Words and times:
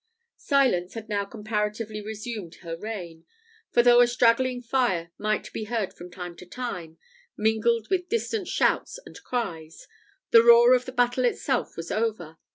Silence 0.37 0.95
had 0.95 1.07
now 1.07 1.23
comparatively 1.23 2.01
resumed 2.01 2.55
her 2.63 2.75
reign; 2.75 3.23
for 3.69 3.83
though 3.83 4.01
a 4.01 4.07
straggling 4.07 4.59
fire 4.59 5.11
might 5.19 5.53
be 5.53 5.65
heard 5.65 5.93
from 5.93 6.09
time 6.09 6.35
to 6.35 6.43
time, 6.43 6.97
mingled 7.37 7.87
with 7.91 8.09
distant 8.09 8.47
shouts 8.47 8.97
and 9.05 9.21
cries, 9.23 9.87
the 10.31 10.41
roar 10.41 10.73
of 10.73 10.85
the 10.85 10.91
battle 10.91 11.23
itself 11.23 11.77
was 11.77 11.91
over. 11.91 12.39